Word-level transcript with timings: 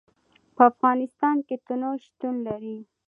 په 0.55 0.61
افغانستان 0.71 1.35
کې 1.47 1.55
تنوع 1.65 1.95
شتون 2.05 2.35
لري. 2.47 2.77